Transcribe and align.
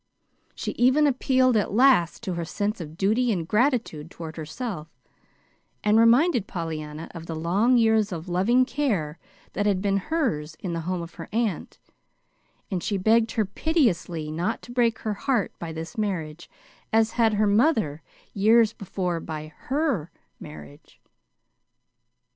She 0.55 0.71
even 0.79 1.05
appealed 1.05 1.55
at 1.55 1.73
last 1.73 2.23
to 2.23 2.33
her 2.33 2.43
sense 2.43 2.81
of 2.81 2.97
duty 2.97 3.31
and 3.31 3.47
gratitude 3.47 4.09
toward 4.09 4.35
herself, 4.35 4.87
and 5.83 5.99
reminded 5.99 6.47
Pollyanna 6.47 7.07
of 7.13 7.27
the 7.27 7.35
long 7.35 7.77
years 7.77 8.11
of 8.11 8.27
loving 8.27 8.65
care 8.65 9.19
that 9.53 9.67
had 9.67 9.79
been 9.79 9.97
hers 9.97 10.55
in 10.59 10.73
the 10.73 10.79
home 10.89 11.03
of 11.03 11.13
her 11.13 11.29
aunt, 11.31 11.77
and 12.71 12.81
she 12.81 12.97
begged 12.97 13.33
her 13.33 13.45
piteously 13.45 14.31
not 14.31 14.63
to 14.63 14.71
break 14.71 14.97
her 14.97 15.13
heart 15.13 15.51
by 15.59 15.71
this 15.71 15.99
marriage 15.99 16.49
as 16.91 17.11
had 17.11 17.35
her 17.35 17.45
mother 17.45 18.01
years 18.33 18.73
before 18.73 19.19
by 19.19 19.49
HER 19.55 20.09
marriage. 20.39 20.99